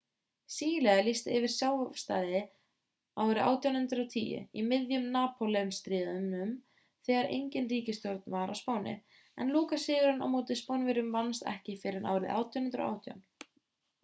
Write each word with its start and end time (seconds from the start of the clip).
síle 0.51 0.93
lýsti 1.07 1.33
yfir 1.39 1.51
sjálfstæði 1.55 2.39
árið 3.23 3.41
1810 3.49 4.47
í 4.61 4.63
miðjum 4.69 5.03
napóleónsstríðunum 5.17 6.55
þegar 7.09 7.29
engin 7.37 7.69
ríkisstjórn 7.75 8.21
var 8.37 8.53
á 8.53 8.57
spáni 8.61 8.93
en 9.45 9.51
lokasigurinn 9.57 10.23
á 10.25 10.27
móti 10.37 10.57
spánverjunum 10.63 11.15
vannst 11.19 11.45
ekki 11.55 11.77
fyrr 11.85 11.99
en 12.01 12.09
árið 12.15 12.33
1818 12.37 13.53